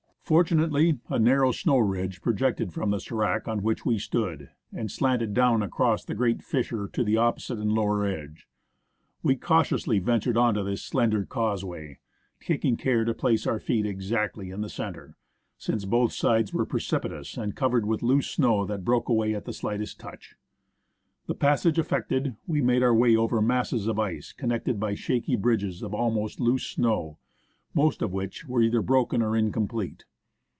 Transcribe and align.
Fortunately, 0.23 0.97
a 1.09 1.19
nar 1.19 1.41
row 1.41 1.51
snow 1.51 1.77
ridge 1.77 2.21
projected 2.21 2.71
from 2.71 2.89
the 2.89 2.99
sdrac 2.99 3.49
on 3.49 3.61
which 3.63 3.85
we 3.85 3.99
stood, 3.99 4.49
and 4.71 4.89
slanted 4.89 5.33
down 5.33 5.61
across 5.61 6.05
the 6.05 6.15
ereat 6.15 6.41
fissure 6.41 6.87
to 6.93 7.03
the 7.03 7.17
opposite 7.17 7.59
and 7.59 7.73
lower 7.73 8.05
edo^e. 8.09 8.37
We 9.23 9.35
cautiously 9.35 9.99
ventured 9.99 10.37
on 10.37 10.53
to 10.53 10.63
this 10.63 10.85
slender 10.85 11.25
causeway, 11.25 11.99
taking 12.39 12.77
care 12.77 13.03
to 13.03 13.13
place 13.13 13.45
our 13.45 13.59
feet 13.59 13.85
exactly 13.85 14.51
in 14.51 14.61
the 14.61 14.69
centre, 14.69 15.17
since 15.57 15.83
both 15.83 16.13
sides 16.13 16.53
were 16.53 16.65
precipitous 16.65 17.35
and 17.35 17.53
covered 17.53 17.85
with 17.85 18.01
loose 18.01 18.29
snow 18.31 18.65
that 18.67 18.85
broke 18.85 19.09
away 19.09 19.35
at 19.35 19.43
the 19.43 19.51
slight 19.51 19.81
est 19.81 19.99
touch. 19.99 20.35
The 21.25 21.35
passage 21.35 21.77
effected, 21.77 22.37
we 22.47 22.61
made 22.61 22.83
our 22.83 22.95
way 22.95 23.17
over 23.17 23.41
masses 23.41 23.85
of 23.85 23.99
ice 23.99 24.31
connected 24.31 24.79
by 24.79 24.95
shaky 24.95 25.35
bridges 25.35 25.81
of 25.81 25.93
almost 25.93 26.39
loose 26.39 26.67
snow, 26.67 27.17
most 27.73 28.01
of 28.01 28.13
which 28.13 28.45
were 28.47 28.61
either 28.61 28.81
broken 28.81 29.21
or 29.21 29.35
incomplete. 29.35 30.05